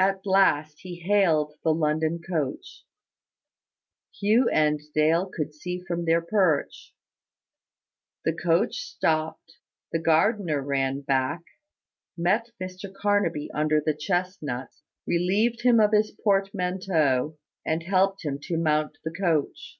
At 0.00 0.26
last 0.26 0.80
he 0.80 0.96
hailed 0.96 1.54
the 1.62 1.72
London 1.72 2.20
coach. 2.20 2.82
Hugh 4.12 4.48
and 4.48 4.80
Dale 4.92 5.26
could 5.32 5.54
see 5.54 5.78
from 5.80 6.06
their 6.06 6.20
perch. 6.20 6.92
The 8.24 8.32
coach 8.32 8.78
stopped, 8.80 9.58
the 9.92 10.00
gardener 10.00 10.60
ran 10.60 11.02
back, 11.02 11.42
met 12.16 12.50
Mr 12.60 12.92
Carnaby 12.92 13.48
under 13.52 13.80
the 13.80 13.94
chestnuts, 13.94 14.82
relieved 15.06 15.62
him 15.62 15.78
of 15.78 15.92
his 15.92 16.10
portmanteau, 16.10 17.38
and 17.64 17.84
helped 17.84 18.24
him 18.24 18.40
to 18.42 18.56
mount 18.56 18.98
the 19.04 19.12
coach. 19.12 19.78